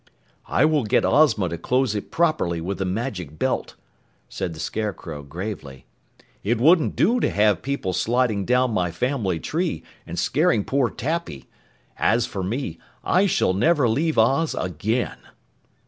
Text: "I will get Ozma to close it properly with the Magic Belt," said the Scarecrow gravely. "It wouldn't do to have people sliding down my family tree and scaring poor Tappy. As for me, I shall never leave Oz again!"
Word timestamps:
"I 0.47 0.65
will 0.65 0.83
get 0.83 1.05
Ozma 1.05 1.47
to 1.49 1.59
close 1.59 1.93
it 1.93 2.09
properly 2.09 2.59
with 2.59 2.79
the 2.79 2.85
Magic 2.85 3.37
Belt," 3.37 3.75
said 4.29 4.55
the 4.55 4.59
Scarecrow 4.59 5.21
gravely. 5.21 5.85
"It 6.43 6.59
wouldn't 6.59 6.95
do 6.95 7.19
to 7.19 7.29
have 7.29 7.61
people 7.61 7.93
sliding 7.93 8.43
down 8.43 8.71
my 8.71 8.89
family 8.89 9.39
tree 9.39 9.83
and 10.07 10.17
scaring 10.17 10.65
poor 10.65 10.89
Tappy. 10.89 11.45
As 11.97 12.25
for 12.25 12.41
me, 12.41 12.79
I 13.03 13.27
shall 13.27 13.53
never 13.53 13.87
leave 13.87 14.17
Oz 14.17 14.55
again!" 14.55 15.17